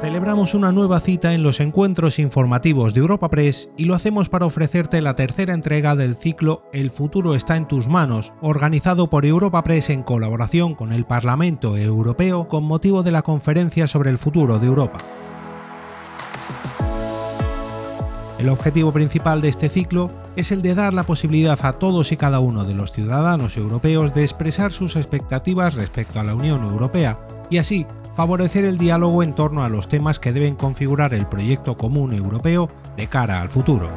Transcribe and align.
Celebramos 0.00 0.54
una 0.54 0.72
nueva 0.72 0.98
cita 0.98 1.34
en 1.34 1.42
los 1.42 1.60
encuentros 1.60 2.18
informativos 2.18 2.94
de 2.94 3.00
Europa 3.00 3.28
Press 3.28 3.68
y 3.76 3.84
lo 3.84 3.94
hacemos 3.94 4.30
para 4.30 4.46
ofrecerte 4.46 5.02
la 5.02 5.14
tercera 5.14 5.52
entrega 5.52 5.94
del 5.94 6.16
ciclo 6.16 6.62
El 6.72 6.90
futuro 6.90 7.34
está 7.34 7.58
en 7.58 7.68
tus 7.68 7.86
manos, 7.86 8.32
organizado 8.40 9.10
por 9.10 9.26
Europa 9.26 9.62
Press 9.62 9.90
en 9.90 10.02
colaboración 10.02 10.74
con 10.74 10.94
el 10.94 11.04
Parlamento 11.04 11.76
Europeo 11.76 12.48
con 12.48 12.64
motivo 12.64 13.02
de 13.02 13.10
la 13.10 13.20
conferencia 13.20 13.86
sobre 13.86 14.08
el 14.08 14.16
futuro 14.16 14.58
de 14.58 14.68
Europa. 14.68 14.98
El 18.38 18.48
objetivo 18.48 18.90
principal 18.92 19.42
de 19.42 19.48
este 19.48 19.68
ciclo 19.68 20.08
es 20.34 20.50
el 20.50 20.62
de 20.62 20.74
dar 20.74 20.94
la 20.94 21.04
posibilidad 21.04 21.58
a 21.62 21.74
todos 21.74 22.10
y 22.10 22.16
cada 22.16 22.40
uno 22.40 22.64
de 22.64 22.72
los 22.72 22.92
ciudadanos 22.92 23.58
europeos 23.58 24.14
de 24.14 24.22
expresar 24.22 24.72
sus 24.72 24.96
expectativas 24.96 25.74
respecto 25.74 26.20
a 26.20 26.24
la 26.24 26.34
Unión 26.34 26.64
Europea 26.64 27.18
y 27.50 27.58
así 27.58 27.86
favorecer 28.20 28.66
el 28.66 28.76
diálogo 28.76 29.22
en 29.22 29.34
torno 29.34 29.64
a 29.64 29.70
los 29.70 29.88
temas 29.88 30.18
que 30.18 30.34
deben 30.34 30.54
configurar 30.54 31.14
el 31.14 31.26
proyecto 31.26 31.78
común 31.78 32.12
europeo 32.12 32.68
de 32.94 33.06
cara 33.06 33.40
al 33.40 33.48
futuro. 33.48 33.90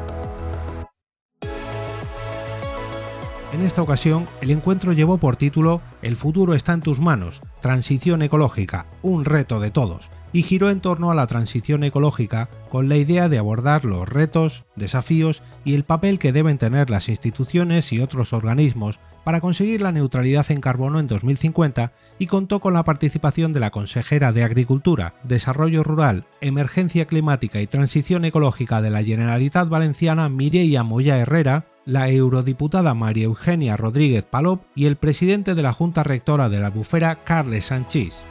En 3.52 3.60
esta 3.60 3.82
ocasión, 3.82 4.26
el 4.40 4.50
encuentro 4.50 4.94
llevó 4.94 5.18
por 5.18 5.36
título 5.36 5.82
El 6.00 6.16
futuro 6.16 6.54
está 6.54 6.72
en 6.72 6.80
tus 6.80 7.00
manos, 7.00 7.42
transición 7.60 8.22
ecológica, 8.22 8.86
un 9.02 9.26
reto 9.26 9.60
de 9.60 9.70
todos, 9.70 10.10
y 10.32 10.42
giró 10.42 10.70
en 10.70 10.80
torno 10.80 11.10
a 11.10 11.14
la 11.14 11.26
transición 11.26 11.84
ecológica 11.84 12.48
con 12.70 12.88
la 12.88 12.96
idea 12.96 13.28
de 13.28 13.36
abordar 13.36 13.84
los 13.84 14.08
retos, 14.08 14.64
desafíos 14.74 15.42
y 15.66 15.74
el 15.74 15.84
papel 15.84 16.18
que 16.18 16.32
deben 16.32 16.56
tener 16.56 16.88
las 16.88 17.10
instituciones 17.10 17.92
y 17.92 18.00
otros 18.00 18.32
organismos 18.32 19.00
para 19.24 19.40
conseguir 19.40 19.80
la 19.80 19.90
neutralidad 19.90 20.50
en 20.50 20.60
carbono 20.60 21.00
en 21.00 21.06
2050 21.06 21.92
y 22.18 22.26
contó 22.26 22.60
con 22.60 22.74
la 22.74 22.84
participación 22.84 23.52
de 23.52 23.60
la 23.60 23.70
consejera 23.70 24.32
de 24.32 24.44
Agricultura, 24.44 25.14
Desarrollo 25.24 25.82
Rural, 25.82 26.24
Emergencia 26.40 27.06
Climática 27.06 27.60
y 27.60 27.66
Transición 27.66 28.24
Ecológica 28.24 28.82
de 28.82 28.90
la 28.90 29.02
Generalitat 29.02 29.68
Valenciana 29.68 30.28
Mireia 30.28 30.82
Moya 30.82 31.18
Herrera, 31.18 31.66
la 31.86 32.08
eurodiputada 32.08 32.94
María 32.94 33.24
Eugenia 33.24 33.76
Rodríguez 33.76 34.24
Palop 34.24 34.62
y 34.74 34.86
el 34.86 34.96
presidente 34.96 35.54
de 35.54 35.62
la 35.62 35.72
Junta 35.72 36.02
Rectora 36.02 36.48
de 36.48 36.60
la 36.60 36.70
Bufera, 36.70 37.16
Carles 37.16 37.66
Sanchís. 37.66 38.24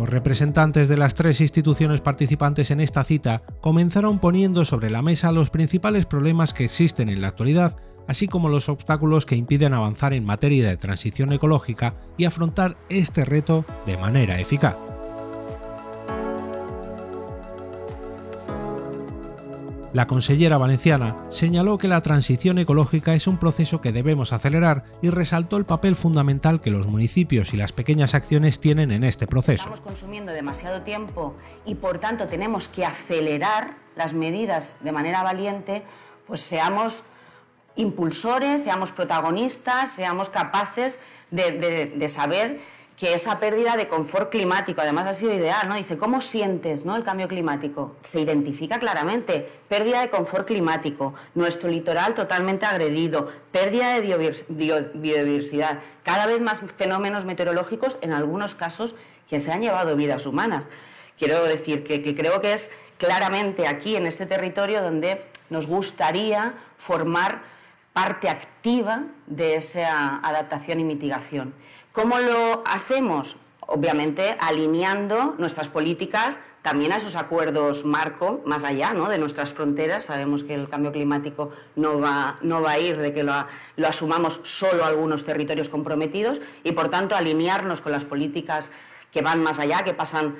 Los 0.00 0.08
representantes 0.08 0.88
de 0.88 0.96
las 0.96 1.14
tres 1.14 1.42
instituciones 1.42 2.00
participantes 2.00 2.70
en 2.70 2.80
esta 2.80 3.04
cita 3.04 3.42
comenzaron 3.60 4.18
poniendo 4.18 4.64
sobre 4.64 4.88
la 4.88 5.02
mesa 5.02 5.30
los 5.30 5.50
principales 5.50 6.06
problemas 6.06 6.54
que 6.54 6.64
existen 6.64 7.10
en 7.10 7.20
la 7.20 7.28
actualidad, 7.28 7.76
así 8.08 8.26
como 8.26 8.48
los 8.48 8.70
obstáculos 8.70 9.26
que 9.26 9.36
impiden 9.36 9.74
avanzar 9.74 10.14
en 10.14 10.24
materia 10.24 10.66
de 10.66 10.78
transición 10.78 11.34
ecológica 11.34 11.92
y 12.16 12.24
afrontar 12.24 12.78
este 12.88 13.26
reto 13.26 13.66
de 13.84 13.98
manera 13.98 14.40
eficaz. 14.40 14.89
La 19.92 20.06
consellera 20.06 20.56
valenciana 20.56 21.16
señaló 21.30 21.76
que 21.76 21.88
la 21.88 22.00
transición 22.00 22.58
ecológica 22.58 23.14
es 23.14 23.26
un 23.26 23.38
proceso 23.38 23.80
que 23.80 23.90
debemos 23.90 24.32
acelerar 24.32 24.84
y 25.02 25.10
resaltó 25.10 25.56
el 25.56 25.64
papel 25.64 25.96
fundamental 25.96 26.60
que 26.60 26.70
los 26.70 26.86
municipios 26.86 27.52
y 27.54 27.56
las 27.56 27.72
pequeñas 27.72 28.14
acciones 28.14 28.60
tienen 28.60 28.92
en 28.92 29.02
este 29.02 29.26
proceso. 29.26 29.64
Estamos 29.64 29.80
consumiendo 29.80 30.30
demasiado 30.30 30.82
tiempo 30.82 31.34
y 31.66 31.74
por 31.74 31.98
tanto 31.98 32.26
tenemos 32.26 32.68
que 32.68 32.84
acelerar 32.84 33.74
las 33.96 34.12
medidas 34.12 34.76
de 34.80 34.92
manera 34.92 35.24
valiente, 35.24 35.82
pues 36.24 36.40
seamos 36.40 37.06
impulsores, 37.74 38.62
seamos 38.62 38.92
protagonistas, 38.92 39.90
seamos 39.90 40.28
capaces 40.28 41.00
de, 41.32 41.92
de 41.96 42.08
saber 42.08 42.60
que 43.00 43.14
esa 43.14 43.40
pérdida 43.40 43.78
de 43.78 43.88
confort 43.88 44.30
climático, 44.30 44.82
además 44.82 45.06
ha 45.06 45.14
sido 45.14 45.32
ideal, 45.32 45.66
¿no? 45.66 45.74
Dice, 45.74 45.96
¿cómo 45.96 46.20
sientes 46.20 46.84
¿no? 46.84 46.96
el 46.96 47.02
cambio 47.02 47.28
climático? 47.28 47.96
Se 48.02 48.20
identifica 48.20 48.78
claramente, 48.78 49.48
pérdida 49.70 50.02
de 50.02 50.10
confort 50.10 50.46
climático, 50.46 51.14
nuestro 51.34 51.70
litoral 51.70 52.12
totalmente 52.12 52.66
agredido, 52.66 53.32
pérdida 53.52 53.98
de 53.98 54.02
biodiversidad, 54.92 55.78
cada 56.02 56.26
vez 56.26 56.42
más 56.42 56.60
fenómenos 56.76 57.24
meteorológicos, 57.24 57.96
en 58.02 58.12
algunos 58.12 58.54
casos, 58.54 58.94
que 59.30 59.40
se 59.40 59.50
han 59.50 59.62
llevado 59.62 59.96
vidas 59.96 60.26
humanas. 60.26 60.68
Quiero 61.18 61.42
decir 61.44 61.84
que, 61.84 62.02
que 62.02 62.14
creo 62.14 62.42
que 62.42 62.52
es 62.52 62.70
claramente 62.98 63.66
aquí, 63.66 63.96
en 63.96 64.04
este 64.04 64.26
territorio, 64.26 64.82
donde 64.82 65.24
nos 65.48 65.66
gustaría 65.68 66.52
formar 66.76 67.40
parte 67.94 68.28
activa 68.28 69.04
de 69.26 69.54
esa 69.54 70.18
adaptación 70.18 70.80
y 70.80 70.84
mitigación. 70.84 71.54
¿Cómo 71.92 72.20
lo 72.20 72.62
hacemos? 72.66 73.38
Obviamente 73.66 74.36
alineando 74.38 75.34
nuestras 75.38 75.68
políticas 75.68 76.40
también 76.62 76.92
a 76.92 76.98
esos 76.98 77.16
acuerdos 77.16 77.84
marco, 77.84 78.42
más 78.44 78.64
allá 78.64 78.92
¿no? 78.94 79.08
de 79.08 79.18
nuestras 79.18 79.52
fronteras. 79.52 80.04
Sabemos 80.04 80.44
que 80.44 80.54
el 80.54 80.68
cambio 80.68 80.92
climático 80.92 81.50
no 81.74 81.98
va, 81.98 82.38
no 82.42 82.62
va 82.62 82.72
a 82.72 82.78
ir 82.78 82.96
de 82.98 83.12
que 83.12 83.24
lo, 83.24 83.34
asumamos 83.84 84.40
solo 84.44 84.84
algunos 84.84 85.24
territorios 85.24 85.68
comprometidos 85.68 86.40
y, 86.62 86.72
por 86.72 86.90
tanto, 86.90 87.16
alinearnos 87.16 87.80
con 87.80 87.90
las 87.90 88.04
políticas 88.04 88.70
que 89.10 89.22
van 89.22 89.42
más 89.42 89.58
allá, 89.58 89.82
que 89.82 89.92
pasan 89.92 90.36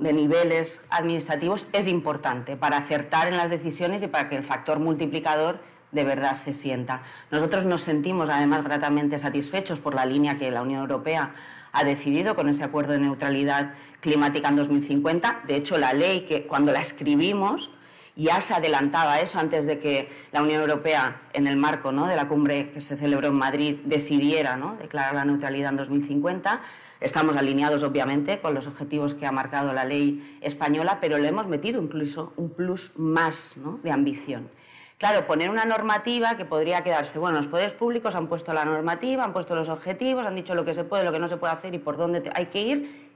de 0.00 0.12
niveles 0.12 0.86
administrativos, 0.90 1.66
es 1.72 1.86
importante 1.86 2.56
para 2.56 2.78
acertar 2.78 3.28
en 3.28 3.36
las 3.36 3.50
decisiones 3.50 4.02
y 4.02 4.08
para 4.08 4.28
que 4.28 4.36
el 4.36 4.42
factor 4.42 4.80
multiplicador 4.80 5.60
de 5.92 6.04
verdad 6.04 6.34
se 6.34 6.52
sienta. 6.52 7.02
Nosotros 7.30 7.64
nos 7.64 7.82
sentimos 7.82 8.28
además 8.28 8.64
gratamente 8.64 9.18
satisfechos 9.18 9.80
por 9.80 9.94
la 9.94 10.06
línea 10.06 10.38
que 10.38 10.50
la 10.50 10.62
Unión 10.62 10.80
Europea 10.80 11.34
ha 11.72 11.84
decidido 11.84 12.34
con 12.34 12.48
ese 12.48 12.64
acuerdo 12.64 12.92
de 12.92 13.00
neutralidad 13.00 13.74
climática 14.00 14.48
en 14.48 14.56
2050. 14.56 15.42
De 15.46 15.56
hecho, 15.56 15.78
la 15.78 15.92
ley 15.92 16.22
que 16.22 16.46
cuando 16.46 16.72
la 16.72 16.80
escribimos 16.80 17.70
ya 18.16 18.40
se 18.40 18.52
adelantaba 18.52 19.14
a 19.14 19.20
eso 19.20 19.38
antes 19.38 19.64
de 19.66 19.78
que 19.78 20.10
la 20.32 20.42
Unión 20.42 20.60
Europea, 20.60 21.22
en 21.32 21.46
el 21.46 21.56
marco 21.56 21.92
¿no? 21.92 22.08
de 22.08 22.16
la 22.16 22.26
cumbre 22.26 22.70
que 22.72 22.80
se 22.80 22.96
celebró 22.96 23.28
en 23.28 23.34
Madrid, 23.34 23.76
decidiera 23.84 24.56
¿no? 24.56 24.74
declarar 24.74 25.14
la 25.14 25.24
neutralidad 25.24 25.70
en 25.70 25.76
2050. 25.76 26.60
Estamos 27.00 27.36
alineados, 27.36 27.84
obviamente, 27.84 28.40
con 28.40 28.54
los 28.54 28.66
objetivos 28.66 29.14
que 29.14 29.24
ha 29.24 29.30
marcado 29.30 29.72
la 29.72 29.84
ley 29.84 30.36
española, 30.40 30.98
pero 31.00 31.16
le 31.18 31.28
hemos 31.28 31.46
metido 31.46 31.80
incluso 31.80 32.32
un 32.34 32.50
plus 32.50 32.98
más 32.98 33.60
de 33.84 33.92
ambición. 33.92 34.50
Claro, 34.98 35.28
poner 35.28 35.48
una 35.48 35.64
normativa 35.64 36.36
que 36.36 36.44
podría 36.44 36.82
quedarse, 36.82 37.20
bueno, 37.20 37.36
los 37.36 37.46
poderes 37.46 37.72
públicos 37.72 38.16
han 38.16 38.26
puesto 38.26 38.52
la 38.52 38.64
normativa, 38.64 39.22
han 39.22 39.32
puesto 39.32 39.54
los 39.54 39.68
objetivos, 39.68 40.26
han 40.26 40.34
dicho 40.34 40.56
lo 40.56 40.64
que 40.64 40.74
se 40.74 40.82
puede, 40.82 41.04
lo 41.04 41.12
que 41.12 41.20
no 41.20 41.28
se 41.28 41.36
puede 41.36 41.52
hacer 41.52 41.72
y 41.72 41.78
por 41.78 41.96
dónde 41.96 42.30
hay 42.34 42.46
que 42.46 42.60
ir 42.60 43.08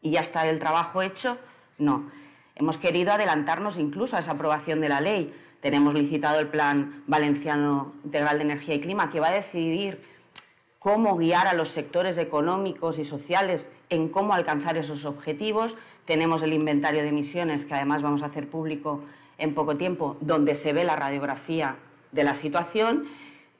y 0.00 0.12
ya 0.12 0.20
está 0.20 0.48
el 0.48 0.58
trabajo 0.58 1.02
hecho. 1.02 1.36
No, 1.76 2.10
hemos 2.54 2.78
querido 2.78 3.12
adelantarnos 3.12 3.76
incluso 3.76 4.16
a 4.16 4.20
esa 4.20 4.32
aprobación 4.32 4.80
de 4.80 4.88
la 4.88 5.02
ley. 5.02 5.34
Tenemos 5.60 5.92
licitado 5.92 6.40
el 6.40 6.48
Plan 6.48 7.02
Valenciano 7.06 7.92
Integral 8.04 8.38
de 8.38 8.44
Energía 8.44 8.76
y 8.76 8.80
Clima 8.80 9.10
que 9.10 9.20
va 9.20 9.28
a 9.28 9.32
decidir 9.32 10.02
cómo 10.78 11.16
guiar 11.16 11.48
a 11.48 11.52
los 11.52 11.68
sectores 11.68 12.16
económicos 12.16 12.98
y 12.98 13.04
sociales 13.04 13.74
en 13.90 14.08
cómo 14.08 14.32
alcanzar 14.32 14.78
esos 14.78 15.04
objetivos. 15.04 15.76
Tenemos 16.06 16.42
el 16.42 16.54
inventario 16.54 17.02
de 17.02 17.08
emisiones 17.08 17.66
que 17.66 17.74
además 17.74 18.00
vamos 18.00 18.22
a 18.22 18.26
hacer 18.26 18.48
público 18.48 19.02
en 19.38 19.54
poco 19.54 19.76
tiempo, 19.76 20.16
donde 20.20 20.54
se 20.54 20.72
ve 20.72 20.84
la 20.84 20.96
radiografía 20.96 21.76
de 22.12 22.24
la 22.24 22.34
situación. 22.34 23.06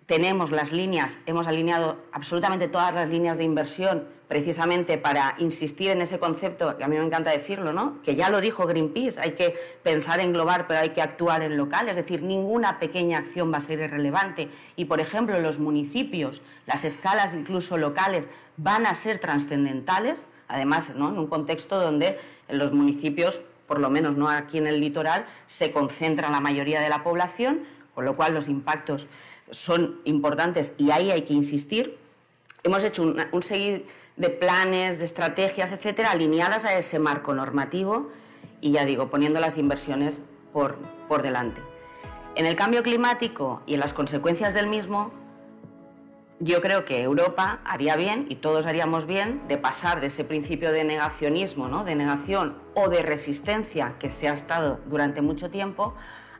Tenemos 0.07 0.51
las 0.51 0.73
líneas, 0.73 1.21
hemos 1.27 1.47
alineado 1.47 1.97
absolutamente 2.13 2.69
todas 2.69 2.95
las 2.95 3.09
líneas 3.09 3.39
de 3.39 3.45
inversión 3.45 4.17
precisamente 4.29 4.99
para 4.99 5.37
insistir 5.39 5.91
en 5.91 6.01
ese 6.01 6.19
concepto, 6.19 6.77
que 6.77 6.85
a 6.85 6.89
mí 6.89 6.97
me 6.97 7.05
encanta 7.05 7.31
decirlo, 7.31 7.73
¿no? 7.73 8.03
que 8.03 8.17
ya 8.17 8.29
lo 8.29 8.41
dijo 8.41 8.67
Greenpeace, 8.67 9.21
hay 9.21 9.33
que 9.33 9.55
pensar 9.83 10.19
en 10.21 10.33
global, 10.33 10.65
pero 10.67 10.81
hay 10.81 10.91
que 10.91 11.03
actuar 11.03 11.43
en 11.43 11.57
local, 11.57 11.89
es 11.89 11.97
decir, 11.97 12.23
ninguna 12.23 12.81
pequeña 12.81 13.19
acción 13.19 13.53
va 13.53 13.59
a 13.59 13.61
ser 13.61 13.79
irrelevante. 13.79 14.49
Y, 14.75 14.87
por 14.87 15.01
ejemplo, 15.01 15.39
los 15.39 15.61
municipios, 15.61 16.43
las 16.67 16.85
escalas 16.85 17.35
incluso 17.35 17.77
locales, 17.77 18.29
van 18.57 18.87
a 18.87 18.95
ser 18.95 19.21
trascendentales, 19.21 20.29
además, 20.49 20.95
¿no? 20.97 21.11
en 21.11 21.19
un 21.19 21.29
contexto 21.29 21.81
donde 21.81 22.19
los 22.49 22.73
municipios 22.73 23.43
por 23.67 23.81
lo 23.81 23.91
menos 23.91 24.17
no 24.17 24.29
aquí 24.29 24.59
en 24.59 24.67
el 24.67 24.81
litoral, 24.81 25.27
se 25.47 25.73
concentra 25.73 26.31
la 26.31 26.41
mayoría 26.41 26.81
de 26.81 26.89
la 26.89 27.03
población, 27.03 27.65
con 27.95 28.05
lo 28.05 28.17
cual 28.17 28.35
los 28.35 28.49
impactos 28.49 29.09
son 29.51 30.01
importantes 30.05 30.75
y 30.79 30.91
ahí 30.91 31.11
hay 31.11 31.23
que 31.23 31.35
insistir. 31.35 31.99
Hemos 32.63 32.85
hecho 32.85 33.03
un, 33.03 33.21
un 33.33 33.43
de 34.17 34.31
planes, 34.31 34.99
de 34.99 35.05
estrategias, 35.05 35.73
etcétera, 35.73 36.11
alineadas 36.11 36.65
a 36.65 36.77
ese 36.77 36.99
marco 36.99 37.35
normativo 37.35 38.11
y 38.61 38.73
ya 38.73 38.85
digo, 38.85 39.09
poniendo 39.09 39.41
las 39.41 39.59
inversiones 39.59 40.23
por, 40.53 40.77
por 41.09 41.23
delante. 41.23 41.61
En 42.35 42.47
el 42.47 42.57
cambio 42.57 42.83
climático 42.83 43.63
y 43.67 43.75
en 43.75 43.81
las 43.81 43.93
consecuencias 43.93 44.55
del 44.55 44.67
mismo, 44.67 45.13
yo 46.39 46.61
creo 46.61 46.85
que 46.85 47.03
Europa 47.03 47.61
haría 47.65 47.97
bien, 47.97 48.27
y 48.29 48.37
todos 48.37 48.67
haríamos 48.67 49.07
bien, 49.07 49.43
de 49.49 49.57
pasar 49.57 50.01
de 50.01 50.09
ese 50.09 50.25
principio 50.25 50.71
de 50.71 50.85
negacionismo, 50.85 51.69
¿no? 51.69 51.85
de 51.85 51.95
negación 51.95 52.59
o 52.75 52.89
de 52.89 53.03
resistencia 53.03 53.95
que 53.99 54.11
se 54.11 54.29
ha 54.29 54.35
estado 54.35 54.81
durante 54.87 55.23
mucho 55.23 55.51
tiempo, 55.51 55.95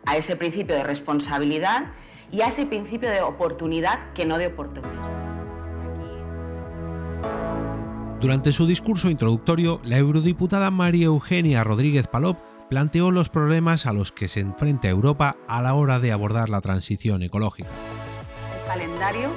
a 0.05 0.17
ese 0.17 0.37
principio 0.37 0.75
de 0.77 0.85
responsabilidad 0.85 1.87
y 2.31 2.43
a 2.43 2.47
ese 2.47 2.67
principio 2.67 3.11
de 3.11 3.23
oportunidad 3.23 4.13
que 4.13 4.27
no 4.27 4.39
de 4.39 4.49
oportunismo. 4.49 5.17
Durante 8.21 8.53
su 8.53 8.67
discurso 8.67 9.11
introductorio, 9.11 9.81
la 9.85 9.99
eurodiputada 9.99 10.71
María 10.71 11.07
Eugenia 11.07 11.65
Rodríguez 11.65 12.07
Palop 12.07 12.39
planteó 12.71 13.11
los 13.11 13.29
problemas 13.29 13.87
a 13.87 13.93
los 13.93 14.11
que 14.11 14.29
se 14.29 14.41
enfrenta 14.41 14.89
Europa 14.89 15.37
a 15.49 15.63
la 15.63 15.75
hora 15.75 16.01
de 16.01 16.13
abordar 16.13 16.49
la 16.49 16.61
transición 16.61 17.23
ecológica. 17.23 17.69
El 18.59 18.67
calendario, 18.67 19.29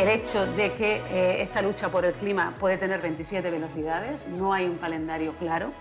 el 0.00 0.08
hecho 0.08 0.46
de 0.54 0.72
que 0.72 1.02
eh, 1.10 1.42
esta 1.42 1.60
lucha 1.60 1.90
por 1.90 2.04
el 2.04 2.14
clima 2.14 2.54
puede 2.58 2.78
tener 2.78 3.00
27 3.00 3.50
velocidades, 3.50 4.26
no 4.28 4.52
hay 4.52 4.64
un 4.64 4.78
calendario 4.78 5.34
claro. 5.34 5.72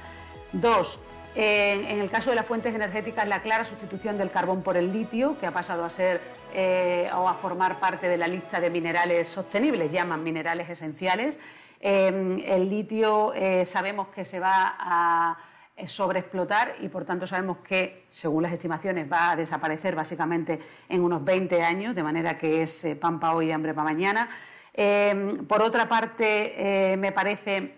Dos, 0.52 1.02
en 1.36 2.00
el 2.00 2.10
caso 2.10 2.32
de 2.32 2.36
las 2.36 2.46
fuentes 2.46 2.74
energéticas, 2.74 3.28
la 3.28 3.42
clara 3.42 3.64
sustitución 3.64 4.18
del 4.18 4.32
carbón 4.32 4.62
por 4.62 4.76
el 4.76 4.92
litio, 4.92 5.38
que 5.40 5.46
ha 5.46 5.52
pasado 5.52 5.86
a 5.86 5.90
ser 5.90 6.20
eh, 6.54 7.10
o 7.16 7.30
a 7.30 7.34
formar 7.34 7.80
parte 7.80 8.10
de 8.10 8.18
la 8.18 8.28
lista 8.28 8.60
de 8.60 8.70
minerales 8.70 9.28
sostenibles, 9.28 9.92
llaman 9.92 10.24
minerales 10.24 10.70
esenciales. 10.70 11.40
Eh, 11.80 12.44
el 12.46 12.70
litio 12.70 13.32
sabemos 13.64 14.08
que 14.10 14.26
se 14.26 14.40
va 14.40 14.76
a 14.78 15.38
sobreexplotar 15.88 16.76
y 16.82 16.90
por 16.90 17.06
tanto 17.06 17.28
sabemos 17.28 17.58
que, 17.60 18.06
según 18.10 18.44
las 18.44 18.54
estimaciones, 18.54 19.12
va 19.12 19.32
a 19.32 19.36
desaparecer 19.36 19.96
básicamente 19.96 20.60
en 20.88 21.02
unos 21.02 21.24
20 21.24 21.62
años, 21.62 21.96
de 21.96 22.04
manera 22.04 22.38
que 22.38 22.64
es 22.64 22.86
eh, 22.86 22.96
pan 22.96 23.20
para 23.20 23.36
hoy 23.36 23.48
y 23.48 23.52
hambre 23.52 23.74
para 23.74 23.86
mañana. 23.86 24.30
Eh, 24.74 25.36
por 25.48 25.62
otra 25.62 25.88
parte, 25.88 26.92
eh, 26.94 26.98
me 26.98 27.12
parece 27.12 27.76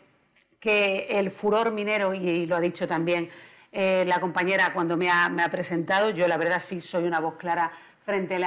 que 0.59 1.07
el 1.09 1.31
furor 1.31 1.71
minero, 1.71 2.13
y, 2.13 2.45
lo 2.45 2.55
ha 2.55 2.61
dicho 2.61 2.87
también 2.87 3.29
la 3.73 4.19
compañera 4.19 4.73
cuando 4.73 4.97
me 4.97 5.09
ha, 5.09 5.47
presentado, 5.49 6.09
yo 6.09 6.27
la 6.27 6.35
verdad 6.35 6.59
sí 6.59 6.81
soy 6.81 7.05
una 7.05 7.21
voz 7.21 7.35
clara 7.35 7.71
frente, 8.03 8.37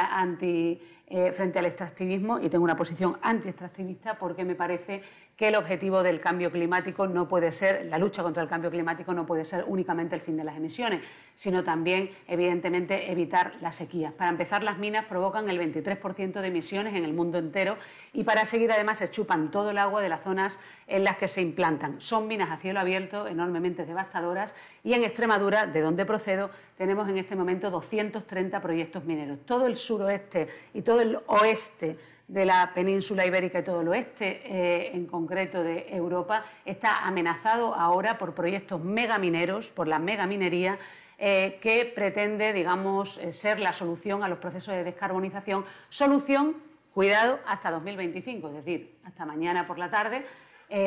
frente 1.33 1.59
al 1.59 1.65
extractivismo 1.65 2.39
y 2.39 2.51
tengo 2.51 2.63
una 2.63 2.77
posición 2.77 3.17
anti-extractivista 3.23 4.19
porque 4.19 4.45
me 4.45 4.55
parece 4.55 5.03
que 5.37 5.49
el 5.49 5.57
objetivo 5.57 6.03
del 6.03 6.21
cambio 6.21 6.51
climático 6.51 7.09
no 7.09 7.27
puede 7.27 7.51
ser, 7.51 7.87
la 7.87 7.99
lucha 7.99 8.23
contra 8.23 8.43
el 8.43 8.49
cambio 8.49 8.71
climático 8.71 9.13
no 9.13 9.27
puede 9.27 9.45
ser 9.45 9.65
únicamente 9.67 10.15
el 10.15 10.21
fin 10.21 10.37
de 10.37 10.45
las 10.45 10.57
emisiones, 10.57 11.01
sino 11.35 11.65
también, 11.65 12.11
evidentemente, 12.29 13.11
evitar 13.11 13.53
las 13.61 13.75
sequías. 13.75 14.13
Para 14.13 14.31
empezar, 14.31 14.63
las 14.63 14.79
minas 14.79 15.07
provocan 15.07 15.49
el 15.49 15.59
23% 15.59 16.41
de 16.41 16.47
emisiones 16.47 16.95
en 16.95 17.05
el 17.05 17.13
mundo 17.13 17.39
entero 17.39 17.77
y 18.13 18.23
para 18.23 18.45
seguir, 18.45 18.71
además, 18.71 18.99
se 18.99 19.11
chupan 19.11 19.51
todo 19.51 19.71
el 19.71 19.79
agua 19.79 20.01
de 20.03 20.09
las 20.09 20.23
zonas 20.23 20.61
en 20.87 21.03
las 21.03 21.17
que 21.17 21.27
se 21.27 21.43
implantan. 21.43 22.01
Son 22.01 22.29
minas 22.29 22.51
a 22.51 22.57
cielo 22.57 22.79
abierto 22.79 23.27
enormemente 23.27 23.85
devastadoras 23.87 24.55
y 24.85 24.93
en 24.93 25.03
Extremadura, 25.03 25.67
de 25.67 25.81
donde 25.81 26.07
procedo, 26.07 26.51
tenemos 26.77 27.09
en 27.09 27.19
este 27.19 27.35
momento 27.35 27.71
230 27.71 28.61
proyectos 28.61 29.05
mineros. 29.05 29.39
Todo 29.45 29.67
el 29.67 29.77
suroeste 29.77 30.49
y 30.75 30.83
todo 30.83 31.01
el 31.01 31.19
oeste 31.27 31.97
de 32.29 32.47
la 32.47 32.73
península 32.75 33.27
ibérica 33.27 33.59
y 33.59 33.65
todo 33.65 33.83
el 33.83 33.89
oeste, 33.89 34.41
eh, 34.45 34.91
en 34.95 35.07
concreto 35.07 35.63
de 35.63 35.87
Europa, 35.91 36.45
está 36.65 37.05
amenazado 37.05 37.75
ahora 37.75 38.19
por 38.19 38.35
proyectos 38.35 38.83
megamineros, 38.83 39.71
por 39.71 39.89
la 39.89 39.99
megaminería, 39.99 40.79
eh, 41.19 41.59
que 41.61 41.93
pretende, 41.95 42.53
digamos, 42.53 43.19
eh, 43.19 43.31
ser 43.31 43.61
la 43.61 43.73
solución 43.73 44.23
a 44.25 44.29
los 44.29 44.39
procesos 44.39 44.75
de 44.75 44.85
descarbonización. 44.85 45.65
Solución, 45.91 46.57
cuidado, 46.93 47.39
hasta 47.47 47.71
2025, 47.71 48.49
es 48.49 48.55
decir, 48.55 48.97
hasta 49.05 49.25
mañana 49.25 49.67
por 49.67 49.79
la 49.79 49.91
tarde. 49.91 50.25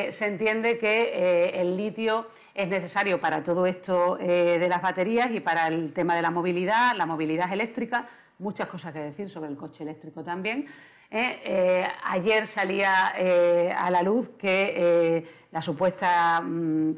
se 0.10 0.26
entiende 0.26 0.80
que 0.80 1.62
el 1.62 1.78
litio 1.78 2.28
es 2.54 2.68
necesario 2.68 3.22
para 3.22 3.44
todo 3.44 3.66
esto 3.68 4.18
de 4.18 4.68
las 4.68 4.82
baterías 4.82 5.32
y 5.32 5.40
para 5.40 5.68
el 5.68 5.94
tema 5.94 6.16
de 6.16 6.24
la 6.24 6.32
movilidad, 6.32 6.96
la 6.98 7.06
movilidad 7.06 7.54
eléctrica, 7.54 8.06
muchas 8.40 8.68
cosas 8.68 8.92
que 8.92 9.00
decir 9.00 9.30
sobre 9.30 9.50
el 9.50 9.56
coche 9.56 9.84
eléctrico 9.84 10.24
también. 10.24 10.68
¿Eh? 11.12 11.40
Eh, 11.44 11.88
ayer 12.06 12.48
salía 12.48 13.14
eh, 13.18 13.74
a 13.76 13.90
la 13.90 14.02
luz 14.02 14.30
que 14.38 15.26
la 15.52 15.62
supuesta 15.62 16.42
mm, 16.42 16.96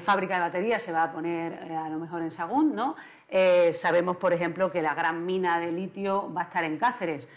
fábrica 0.00 0.36
de 0.36 0.40
baterías 0.42 0.82
se 0.82 0.92
va 0.92 1.04
a 1.04 1.12
poner 1.12 1.52
a 1.72 1.88
lo 1.88 1.98
mejor 1.98 2.22
en 2.22 2.30
Sagún, 2.30 2.74
¿no? 2.74 2.96
sabemos, 3.72 4.16
por 4.16 4.32
ejemplo, 4.32 4.72
que 4.72 4.82
la 4.82 4.92
gran 4.94 5.24
mina 5.24 5.60
de 5.60 5.70
litio 5.70 6.32
va 6.34 6.42
a 6.42 6.44
estar 6.44 6.64
en 6.64 6.78
Cáceres. 6.78 7.28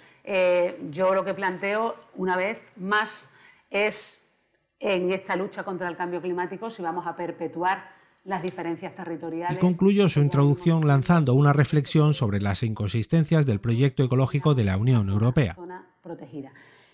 yo 0.90 1.14
lo 1.14 1.24
que 1.24 1.36
planteo, 1.36 1.96
una 2.16 2.36
vez 2.36 2.64
más, 2.78 3.32
es 3.70 4.34
en 4.80 5.12
esta 5.12 5.36
lucha 5.36 5.64
contra 5.64 5.88
el 5.88 5.96
cambio 5.96 6.20
climático 6.20 6.72
si 6.72 6.82
vamos 6.82 7.06
a 7.06 7.16
perpetuar 7.16 7.94
las 8.26 8.42
diferencias 8.42 8.96
territoriales. 8.96 9.58
Y 9.58 9.62
concluyó 9.62 10.10
su 10.10 10.22
introducción 10.22 10.88
lanzando 10.88 11.34
una 11.34 11.54
reflexión 11.54 12.14
sobre 12.14 12.42
las 12.42 12.64
inconsistencias 12.64 13.46
del 13.46 13.60
proyecto 13.60 14.04
ecológico 14.04 14.56
de 14.56 14.64
la 14.64 14.78
Unión 14.78 15.10
Europea. 15.10 15.56
Protegida. 16.04 16.52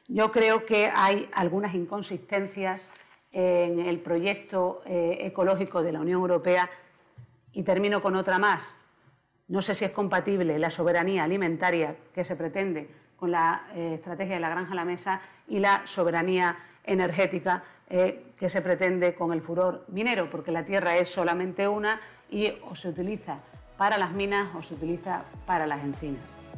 Yo 0.08 0.32
creo 0.32 0.66
que 0.66 0.92
hay 0.94 1.28
algunas 1.34 1.74
inconsistencias 1.74 2.92
en 3.32 3.80
el 3.80 4.00
proyecto 4.00 4.82
eh, 4.86 5.18
ecológico 5.22 5.84
de 5.84 5.92
la 5.92 6.02
Unión 6.02 6.22
Europea 6.22 6.70
y 7.54 7.64
termino 7.64 8.02
con 8.02 8.16
otra 8.16 8.38
más. 8.38 8.78
No 9.48 9.62
sé 9.62 9.74
si 9.74 9.86
es 9.86 9.92
compatible 9.92 10.60
la 10.60 10.70
soberanía 10.70 11.24
alimentaria 11.24 11.96
que 12.14 12.24
se 12.24 12.36
pretende 12.36 12.90
con 13.18 13.32
la 13.32 13.68
eh, 13.76 13.96
estrategia 13.96 14.36
de 14.36 14.42
la 14.42 14.50
granja 14.50 14.74
a 14.74 14.76
la 14.76 14.86
mesa 14.86 15.22
y 15.48 15.60
la 15.60 15.82
soberanía 15.86 16.56
energética 16.84 17.64
eh, 17.90 18.34
que 18.38 18.48
se 18.48 18.62
pretende 18.62 19.16
con 19.16 19.34
el 19.34 19.42
furor 19.42 19.86
minero, 19.88 20.30
porque 20.30 20.52
la 20.52 20.66
tierra 20.66 20.98
es 20.98 21.10
solamente 21.10 21.68
una 21.68 22.00
y 22.30 22.54
o 22.70 22.76
se 22.76 22.90
utiliza 22.90 23.40
para 23.78 23.98
las 23.98 24.12
minas 24.12 24.56
o 24.56 24.62
se 24.62 24.76
utiliza 24.76 25.24
para 25.46 25.66
las 25.66 25.84
encinas. 25.84 26.49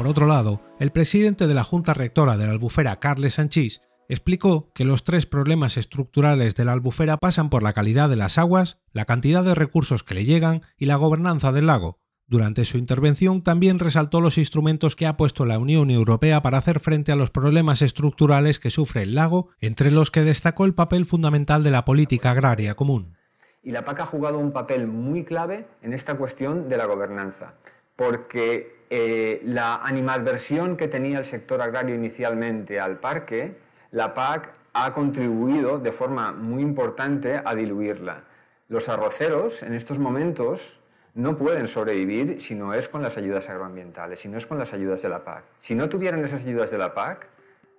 Por 0.00 0.08
otro 0.08 0.26
lado, 0.26 0.62
el 0.78 0.92
presidente 0.92 1.46
de 1.46 1.52
la 1.52 1.62
Junta 1.62 1.92
Rectora 1.92 2.38
de 2.38 2.46
la 2.46 2.52
Albufera, 2.52 2.98
Carles 3.00 3.34
Sanchís, 3.34 3.82
explicó 4.08 4.72
que 4.72 4.86
los 4.86 5.04
tres 5.04 5.26
problemas 5.26 5.76
estructurales 5.76 6.54
de 6.54 6.64
la 6.64 6.72
albufera 6.72 7.18
pasan 7.18 7.50
por 7.50 7.62
la 7.62 7.74
calidad 7.74 8.08
de 8.08 8.16
las 8.16 8.38
aguas, 8.38 8.80
la 8.94 9.04
cantidad 9.04 9.44
de 9.44 9.54
recursos 9.54 10.02
que 10.02 10.14
le 10.14 10.24
llegan 10.24 10.62
y 10.78 10.86
la 10.86 10.96
gobernanza 10.96 11.52
del 11.52 11.66
lago, 11.66 11.98
durante 12.26 12.64
su 12.64 12.78
intervención 12.78 13.42
también 13.42 13.78
resaltó 13.78 14.22
los 14.22 14.38
instrumentos 14.38 14.96
que 14.96 15.06
ha 15.06 15.18
puesto 15.18 15.44
la 15.44 15.58
Unión 15.58 15.90
Europea 15.90 16.40
para 16.40 16.56
hacer 16.56 16.80
frente 16.80 17.12
a 17.12 17.16
los 17.16 17.30
problemas 17.30 17.82
estructurales 17.82 18.58
que 18.58 18.70
sufre 18.70 19.02
el 19.02 19.14
lago, 19.14 19.50
entre 19.60 19.90
los 19.90 20.10
que 20.10 20.22
destacó 20.22 20.64
el 20.64 20.72
papel 20.72 21.04
fundamental 21.04 21.62
de 21.62 21.72
la 21.72 21.84
política 21.84 22.30
agraria 22.30 22.74
común. 22.74 23.18
Y 23.62 23.72
la 23.72 23.84
PAC 23.84 24.00
ha 24.00 24.06
jugado 24.06 24.38
un 24.38 24.52
papel 24.52 24.86
muy 24.86 25.26
clave 25.26 25.66
en 25.82 25.92
esta 25.92 26.16
cuestión 26.16 26.70
de 26.70 26.78
la 26.78 26.86
gobernanza, 26.86 27.52
porque 27.96 28.79
eh, 28.90 29.40
la 29.44 29.76
animadversión 29.76 30.76
que 30.76 30.88
tenía 30.88 31.18
el 31.18 31.24
sector 31.24 31.62
agrario 31.62 31.94
inicialmente 31.94 32.80
al 32.80 32.98
parque, 32.98 33.56
la 33.92 34.14
PAC 34.14 34.52
ha 34.72 34.92
contribuido 34.92 35.78
de 35.78 35.92
forma 35.92 36.32
muy 36.32 36.62
importante 36.62 37.40
a 37.44 37.54
diluirla. 37.54 38.24
Los 38.68 38.88
arroceros 38.88 39.62
en 39.62 39.74
estos 39.74 40.00
momentos 40.00 40.80
no 41.14 41.36
pueden 41.36 41.68
sobrevivir 41.68 42.40
si 42.40 42.54
no 42.54 42.74
es 42.74 42.88
con 42.88 43.02
las 43.02 43.16
ayudas 43.16 43.48
agroambientales, 43.48 44.18
si 44.18 44.28
no 44.28 44.38
es 44.38 44.46
con 44.46 44.58
las 44.58 44.72
ayudas 44.72 45.02
de 45.02 45.08
la 45.08 45.24
PAC. 45.24 45.44
Si 45.60 45.74
no 45.74 45.88
tuvieran 45.88 46.24
esas 46.24 46.44
ayudas 46.44 46.70
de 46.72 46.78
la 46.78 46.92
PAC, 46.92 47.28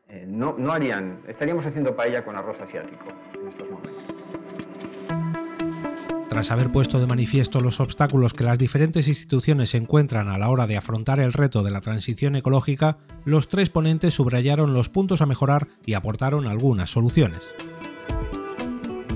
eh, 0.10 0.26
no, 0.28 0.56
no 0.58 0.72
harían, 0.72 1.22
estaríamos 1.28 1.66
haciendo 1.66 1.96
paella 1.96 2.24
con 2.24 2.36
arroz 2.36 2.62
asiático 2.62 3.06
en 3.34 3.48
estos 3.48 3.70
momentos. 3.70 4.71
Tras 6.32 6.50
haber 6.50 6.72
puesto 6.72 6.98
de 7.02 7.08
manifiesto 7.08 7.60
los 7.60 7.82
obstáculos 7.82 8.34
que 8.34 8.46
las 8.46 8.58
diferentes 8.58 9.10
instituciones 9.10 9.76
encuentran 9.76 10.30
a 10.30 10.38
la 10.38 10.48
hora 10.50 10.66
de 10.66 10.78
afrontar 10.78 11.20
el 11.20 11.34
reto 11.34 11.62
de 11.62 11.72
la 11.72 11.82
transición 11.82 12.38
ecológica, 12.38 13.00
los 13.26 13.50
tres 13.50 13.70
ponentes 13.70 14.14
subrayaron 14.14 14.74
los 14.74 14.88
puntos 14.88 15.22
a 15.22 15.26
mejorar 15.26 15.68
y 15.86 15.94
aportaron 15.94 16.48
algunas 16.48 16.90
soluciones. 16.90 17.50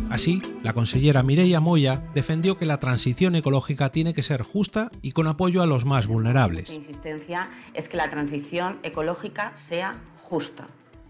Así, 0.09 0.41
la 0.61 0.73
consellera 0.73 1.23
Mireia 1.23 1.61
Moya 1.61 2.03
defendió 2.13 2.57
que 2.57 2.65
la 2.65 2.81
transición 2.81 3.35
ecológica 3.35 3.93
tiene 3.93 4.13
que 4.13 4.21
ser 4.21 4.41
justa 4.41 4.91
y 5.01 5.13
con 5.13 5.27
apoyo 5.27 5.61
a 5.61 5.67
los 5.67 5.85
más 5.85 6.07
vulnerables. 6.07 6.69
Mi 6.69 6.75
insistencia 6.75 7.47
es 7.73 7.87
que 7.87 7.95
la 7.95 8.09
transición 8.09 8.79
ecológica 8.83 9.53
sea 9.55 10.01
justa. 10.17 10.67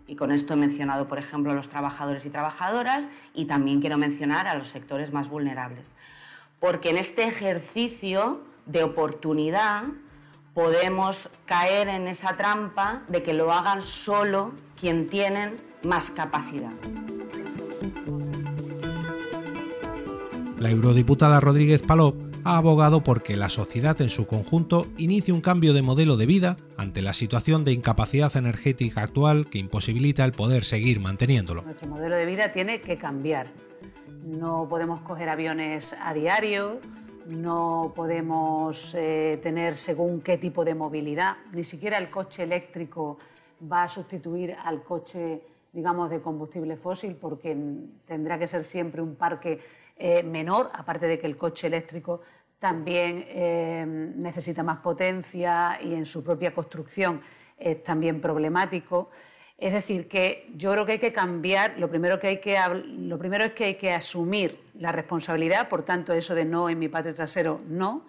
Y 0.08 0.16
con 0.16 0.32
esto 0.32 0.54
he 0.54 0.58
mencionado, 0.58 1.08
por 1.08 1.18
ejemplo, 1.18 1.52
a 1.52 1.56
los 1.56 1.68
trabajadores 1.68 2.28
y 2.28 2.30
trabajadoras 2.30 3.08
y 3.36 3.46
también 3.46 3.82
quiero 3.82 3.98
mencionar 3.98 4.48
a 4.48 4.56
los 4.56 4.68
sectores 4.68 5.12
más 5.14 5.30
vulnerables. 5.30 5.92
Porque 6.60 6.90
en 6.90 6.98
este 6.98 7.24
ejercicio 7.24 8.42
de 8.66 8.84
oportunidad 8.84 9.84
podemos 10.54 11.32
caer 11.46 11.90
en 11.90 12.08
esa 12.08 12.36
trampa 12.38 13.04
de 13.08 13.22
que 13.22 13.34
lo 13.34 13.52
hagan 13.52 13.82
solo 13.82 14.54
quien 14.80 15.10
tienen 15.10 15.58
más 15.84 16.10
capacidad. 16.12 16.72
La 20.58 20.72
eurodiputada 20.72 21.40
Rodríguez 21.40 21.84
Palop 21.84 22.25
ha 22.46 22.58
abogado 22.58 23.04
porque 23.04 23.36
la 23.36 23.50
sociedad 23.50 24.00
en 24.02 24.10
su 24.10 24.28
conjunto 24.28 24.86
inicie 24.98 25.34
un 25.34 25.42
cambio 25.42 25.74
de 25.74 25.82
modelo 25.82 26.16
de 26.16 26.28
vida 26.28 26.58
ante 26.78 27.02
la 27.02 27.14
situación 27.14 27.64
de 27.64 27.74
incapacidad 27.74 28.38
energética 28.38 29.02
actual 29.02 29.50
que 29.50 29.58
imposibilita 29.58 30.24
el 30.24 30.32
poder 30.32 30.64
seguir 30.64 31.00
manteniéndolo. 31.00 31.64
Nuestro 31.64 31.90
modelo 31.90 32.16
de 32.16 32.26
vida 32.28 32.52
tiene 32.52 32.82
que 32.82 32.98
cambiar. 32.98 33.48
No 34.24 34.68
podemos 34.70 35.02
coger 35.02 35.28
aviones 35.28 35.98
a 36.00 36.14
diario, 36.14 36.80
no 37.26 37.92
podemos 37.96 38.94
eh, 38.94 39.40
tener 39.42 39.76
según 39.76 40.22
qué 40.22 40.38
tipo 40.38 40.64
de 40.64 40.76
movilidad, 40.76 41.38
ni 41.52 41.64
siquiera 41.64 41.98
el 41.98 42.12
coche 42.12 42.44
eléctrico 42.44 43.18
va 43.72 43.84
a 43.84 43.88
sustituir 43.88 44.56
al 44.64 44.84
coche 44.84 45.42
digamos, 45.76 46.10
de 46.10 46.22
combustible 46.22 46.78
fósil, 46.78 47.18
porque 47.20 47.56
tendrá 48.06 48.40
que 48.40 48.48
ser 48.48 48.64
siempre 48.64 49.02
un 49.02 49.16
parque 49.16 49.60
eh, 49.98 50.24
menor, 50.24 50.70
aparte 50.74 51.06
de 51.06 51.20
que 51.20 51.28
el 51.28 51.36
coche 51.36 51.68
eléctrico 51.68 52.22
también 52.60 53.26
eh, 53.28 53.86
necesita 54.16 54.64
más 54.64 54.80
potencia 54.80 55.80
y 55.82 55.94
en 55.94 56.06
su 56.06 56.24
propia 56.24 56.54
construcción 56.54 57.22
es 57.58 57.84
también 57.84 58.22
problemático. 58.22 59.10
Es 59.58 59.72
decir, 59.72 60.08
que 60.08 60.48
yo 60.56 60.72
creo 60.72 60.86
que 60.86 60.94
hay 60.94 61.00
que 61.00 61.14
cambiar, 61.14 61.78
lo 61.78 61.90
primero, 61.90 62.20
que 62.20 62.28
hay 62.28 62.40
que, 62.40 62.60
lo 62.86 63.18
primero 63.18 63.46
es 63.46 63.54
que 63.54 63.66
hay 63.66 63.76
que 63.76 63.94
asumir 63.94 64.60
la 64.76 64.92
responsabilidad, 64.92 65.70
por 65.70 65.84
tanto, 65.84 66.14
eso 66.14 66.36
de 66.36 66.44
no 66.44 66.70
en 66.70 66.78
mi 66.78 66.90
patio 66.90 67.14
trasero, 67.14 67.62
no. 67.68 68.06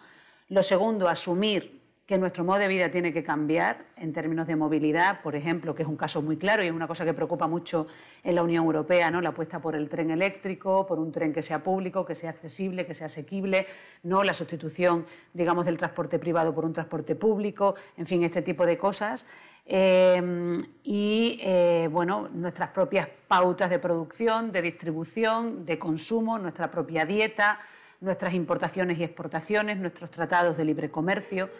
Lo 0.48 0.62
segundo, 0.62 1.08
asumir 1.08 1.75
que 2.06 2.18
nuestro 2.18 2.44
modo 2.44 2.60
de 2.60 2.68
vida 2.68 2.88
tiene 2.88 3.12
que 3.12 3.24
cambiar 3.24 3.84
en 3.96 4.12
términos 4.12 4.46
de 4.46 4.54
movilidad, 4.54 5.20
por 5.22 5.34
ejemplo, 5.34 5.74
que 5.74 5.82
es 5.82 5.88
un 5.88 5.96
caso 5.96 6.22
muy 6.22 6.36
claro 6.36 6.62
y 6.62 6.66
es 6.66 6.72
una 6.72 6.86
cosa 6.86 7.04
que 7.04 7.12
preocupa 7.12 7.48
mucho 7.48 7.84
en 8.22 8.36
la 8.36 8.44
Unión 8.44 8.64
Europea, 8.64 9.10
¿no? 9.10 9.20
la 9.20 9.30
apuesta 9.30 9.60
por 9.60 9.74
el 9.74 9.88
tren 9.88 10.12
eléctrico, 10.12 10.86
por 10.86 11.00
un 11.00 11.10
tren 11.10 11.32
que 11.32 11.42
sea 11.42 11.64
público, 11.64 12.06
que 12.06 12.14
sea 12.14 12.30
accesible, 12.30 12.86
que 12.86 12.94
sea 12.94 13.06
asequible, 13.06 13.66
no 14.04 14.22
la 14.22 14.34
sustitución, 14.34 15.04
digamos, 15.34 15.66
del 15.66 15.76
transporte 15.76 16.20
privado 16.20 16.54
por 16.54 16.64
un 16.64 16.72
transporte 16.72 17.16
público, 17.16 17.74
en 17.96 18.06
fin, 18.06 18.22
este 18.22 18.42
tipo 18.42 18.64
de 18.64 18.78
cosas. 18.78 19.26
Eh, 19.66 20.56
y 20.84 21.40
eh, 21.42 21.88
bueno, 21.90 22.28
nuestras 22.32 22.68
propias 22.68 23.08
pautas 23.26 23.68
de 23.68 23.80
producción, 23.80 24.52
de 24.52 24.62
distribución, 24.62 25.64
de 25.64 25.76
consumo, 25.76 26.38
nuestra 26.38 26.70
propia 26.70 27.04
dieta, 27.04 27.58
nuestras 28.00 28.32
importaciones 28.34 28.96
y 29.00 29.02
exportaciones, 29.02 29.76
nuestros 29.78 30.12
tratados 30.12 30.56
de 30.56 30.64
libre 30.64 30.88
comercio 30.88 31.50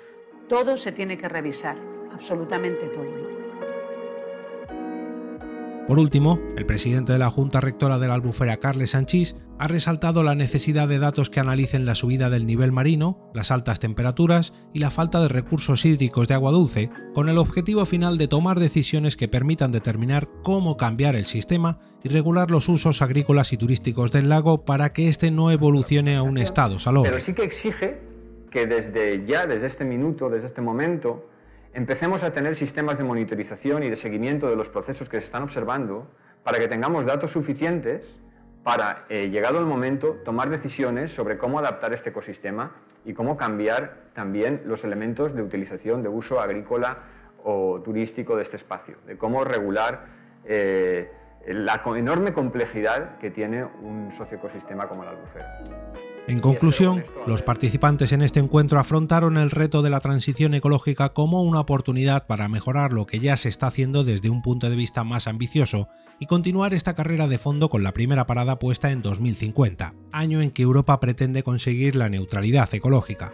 todo 0.49 0.77
se 0.77 0.93
tiene 0.93 1.19
que 1.19 1.29
revisar, 1.29 1.77
absolutamente 2.13 2.89
todo. 2.89 3.37
Por 5.87 6.01
último, 6.01 6.41
el 6.57 6.67
presidente 6.67 7.13
de 7.13 7.21
la 7.21 7.31
Junta 7.31 7.61
Rectora 7.61 8.01
de 8.01 8.09
la 8.09 8.15
Albufera, 8.15 8.57
Carles 8.57 8.91
Sanchís, 8.91 9.37
ha 9.61 9.69
resaltado 9.69 10.25
la 10.25 10.35
necesidad 10.35 10.89
de 10.89 10.99
datos 10.99 11.31
que 11.31 11.39
analicen 11.39 11.87
la 11.87 11.95
subida 11.95 12.29
del 12.29 12.45
nivel 12.45 12.73
marino, 12.73 13.31
las 13.33 13.53
altas 13.53 13.79
temperaturas 13.79 14.53
y 14.75 14.81
la 14.81 14.91
falta 14.91 15.21
de 15.21 15.29
recursos 15.29 15.85
hídricos 15.85 16.27
de 16.27 16.35
agua 16.35 16.51
dulce, 16.51 16.91
con 17.15 17.29
el 17.29 17.39
objetivo 17.39 17.87
final 17.87 18.19
de 18.19 18.27
tomar 18.27 18.59
decisiones 18.59 19.17
que 19.17 19.29
permitan 19.29 19.71
determinar 19.71 20.29
cómo 20.43 20.77
cambiar 20.77 21.15
el 21.15 21.25
sistema 21.25 21.79
y 22.03 22.09
regular 22.09 22.51
los 22.51 22.69
usos 22.69 23.01
agrícolas 23.01 23.53
y 23.53 23.57
turísticos 23.57 24.11
del 24.11 24.29
lago 24.29 24.65
para 24.65 24.93
que 24.93 25.09
éste 25.09 25.31
no 25.31 25.53
evolucione 25.53 26.17
a 26.17 26.23
un 26.23 26.37
estado 26.37 26.81
salobre. 26.81 27.11
Pero 27.11 27.23
sí 27.23 27.33
que 27.33 27.45
exige 27.45 28.06
que 28.57 28.67
desde 28.67 29.23
ya, 29.23 29.47
desde 29.47 29.67
este 29.67 29.85
minuto, 29.85 30.31
desde 30.31 30.47
este 30.47 30.63
momento, 30.63 31.29
empecemos 31.75 32.23
a 32.23 32.33
tener 32.33 32.57
sistemas 32.57 32.97
de 32.97 33.05
monitorización 33.05 33.83
y 33.83 33.91
de 33.91 33.97
seguimiento 33.97 34.49
de 34.49 34.57
los 34.57 34.71
procesos 34.71 35.11
que 35.11 35.21
se 35.21 35.27
están 35.27 35.43
observando 35.43 36.07
para 36.43 36.59
que 36.59 36.67
tengamos 36.67 37.05
datos 37.05 37.33
suficientes 37.33 38.19
para, 38.63 39.05
eh, 39.11 39.29
llegado 39.29 39.59
el 39.59 39.67
momento, 39.67 40.23
tomar 40.25 40.49
decisiones 40.49 41.13
sobre 41.13 41.37
cómo 41.37 41.59
adaptar 41.59 41.93
este 41.93 42.09
ecosistema 42.09 42.77
y 43.05 43.13
cómo 43.13 43.37
cambiar 43.37 44.07
también 44.15 44.63
los 44.65 44.85
elementos 44.85 45.35
de 45.35 45.43
utilización, 45.43 46.03
de 46.03 46.09
uso 46.09 46.41
agrícola 46.41 47.03
o 47.45 47.83
turístico 47.85 48.37
de 48.37 48.43
este 48.43 48.57
espacio, 48.57 48.97
de 49.07 49.19
cómo 49.19 49.45
regular 49.45 50.07
eh, 50.47 51.13
la 51.47 51.83
enorme 51.95 52.33
complejidad 52.33 53.19
que 53.19 53.31
tiene 53.31 53.65
un 53.65 54.11
socioecosistema 54.11 54.89
como 54.89 55.05
la 55.05 55.11
albufera. 55.11 56.06
En 56.29 56.41
conclusión, 56.41 57.05
los 57.29 57.43
participantes 57.43 58.11
en 58.11 58.21
este 58.21 58.41
encuentro 58.41 58.81
afrontaron 58.81 59.37
el 59.37 59.53
reto 59.53 59.83
de 59.83 59.91
la 59.91 60.01
transición 60.01 60.55
ecológica 60.55 61.13
como 61.13 61.45
una 61.45 61.61
oportunidad 61.61 62.27
para 62.27 62.49
mejorar 62.49 62.93
lo 62.93 63.07
que 63.07 63.21
ya 63.21 63.37
se 63.37 63.49
está 63.49 63.69
haciendo 63.69 64.03
desde 64.03 64.29
un 64.29 64.43
punto 64.43 64.69
de 64.69 64.75
vista 64.75 65.05
más 65.05 65.29
ambicioso 65.29 65.89
y 66.19 66.27
continuar 66.27 66.75
esta 66.75 66.95
carrera 66.95 67.29
de 67.29 67.39
fondo 67.39 67.69
con 67.69 67.85
la 67.85 67.93
primera 67.93 68.27
parada 68.27 68.59
puesta 68.59 68.91
en 68.91 69.03
2050, 69.03 69.95
año 70.11 70.43
en 70.43 70.51
que 70.51 70.63
Europa 70.63 70.99
pretende 70.99 71.45
conseguir 71.45 71.95
la 71.95 72.09
neutralidad 72.09 72.75
ecológica. 72.75 73.33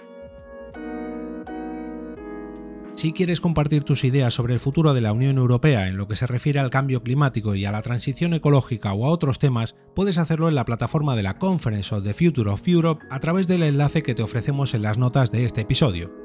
Si 2.95 3.15
quieres 3.15 3.41
compartir 3.41 3.85
tus 3.85 4.05
ideas 4.05 4.35
sobre 4.35 4.53
el 4.53 4.61
futuro 4.61 4.93
de 4.93 5.01
la 5.01 5.15
Unión 5.15 5.39
Europea 5.39 5.89
en 5.89 5.97
lo 5.97 6.07
que 6.07 6.17
se 6.17 6.27
refiere 6.27 6.61
al 6.61 6.69
cambio 6.69 7.03
climático 7.03 7.55
y 7.55 7.65
a 7.65 7.73
la 7.73 7.81
transición 7.81 8.35
ecológica 8.35 8.93
o 8.93 9.07
a 9.07 9.09
otros 9.09 9.39
temas, 9.39 9.77
puedes 9.95 10.19
hacerlo 10.19 10.49
en 10.51 10.55
la 10.55 10.67
plataforma 10.67 11.17
de 11.17 11.23
la 11.23 11.39
Conference 11.39 11.95
of 11.95 12.05
the 12.05 12.13
Future 12.13 12.51
of 12.51 12.69
Europe 12.69 13.03
a 13.11 13.19
través 13.19 13.47
del 13.47 13.63
enlace 13.63 14.03
que 14.03 14.15
te 14.15 14.23
ofrecemos 14.23 14.75
en 14.75 14.83
las 14.83 14.99
notas 14.99 15.31
de 15.31 15.47
este 15.47 15.63
episodio. 15.63 16.22